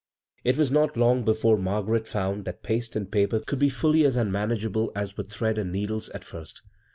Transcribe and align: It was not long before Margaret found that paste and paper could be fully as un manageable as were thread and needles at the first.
It 0.43 0.57
was 0.57 0.71
not 0.71 0.97
long 0.97 1.23
before 1.25 1.59
Margaret 1.59 2.07
found 2.07 2.43
that 2.45 2.63
paste 2.63 2.95
and 2.95 3.11
paper 3.11 3.39
could 3.41 3.59
be 3.59 3.69
fully 3.69 4.03
as 4.03 4.17
un 4.17 4.31
manageable 4.31 4.91
as 4.95 5.15
were 5.15 5.23
thread 5.23 5.59
and 5.59 5.71
needles 5.71 6.09
at 6.09 6.21
the 6.21 6.25
first. 6.27 6.63